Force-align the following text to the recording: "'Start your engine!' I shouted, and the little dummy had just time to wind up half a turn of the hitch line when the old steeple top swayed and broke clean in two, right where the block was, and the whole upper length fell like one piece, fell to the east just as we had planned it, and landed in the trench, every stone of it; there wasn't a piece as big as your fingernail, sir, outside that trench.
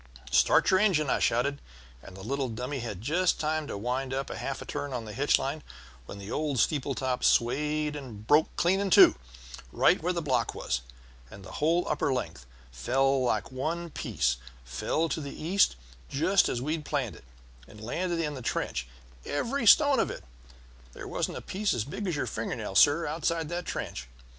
"'Start 0.31 0.71
your 0.71 0.79
engine!' 0.79 1.11
I 1.11 1.19
shouted, 1.19 1.61
and 2.01 2.17
the 2.17 2.23
little 2.23 2.49
dummy 2.49 2.79
had 2.79 3.03
just 3.03 3.39
time 3.39 3.67
to 3.67 3.77
wind 3.77 4.15
up 4.15 4.29
half 4.31 4.59
a 4.59 4.65
turn 4.65 4.93
of 4.93 5.05
the 5.05 5.13
hitch 5.13 5.37
line 5.37 5.61
when 6.07 6.17
the 6.17 6.31
old 6.31 6.57
steeple 6.57 6.95
top 6.95 7.23
swayed 7.23 7.95
and 7.95 8.25
broke 8.25 8.49
clean 8.55 8.79
in 8.79 8.89
two, 8.89 9.13
right 9.71 10.01
where 10.01 10.11
the 10.11 10.19
block 10.23 10.55
was, 10.55 10.81
and 11.29 11.45
the 11.45 11.51
whole 11.61 11.87
upper 11.87 12.11
length 12.11 12.47
fell 12.71 13.21
like 13.23 13.51
one 13.51 13.91
piece, 13.91 14.37
fell 14.65 15.07
to 15.07 15.21
the 15.21 15.39
east 15.39 15.75
just 16.09 16.49
as 16.49 16.63
we 16.63 16.71
had 16.73 16.83
planned 16.83 17.15
it, 17.15 17.23
and 17.67 17.79
landed 17.79 18.19
in 18.19 18.33
the 18.33 18.41
trench, 18.41 18.87
every 19.23 19.67
stone 19.67 19.99
of 19.99 20.09
it; 20.09 20.23
there 20.93 21.07
wasn't 21.07 21.37
a 21.37 21.41
piece 21.41 21.75
as 21.75 21.85
big 21.85 22.07
as 22.07 22.15
your 22.15 22.25
fingernail, 22.25 22.73
sir, 22.73 23.05
outside 23.05 23.49
that 23.49 23.67
trench. 23.67 24.07